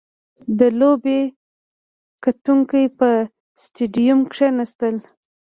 •د 0.59 0.61
لوبې 0.79 1.19
کتونکي 2.23 2.83
په 2.99 3.09
سټېډیوم 3.61 4.19
کښېناستل. 4.31 4.95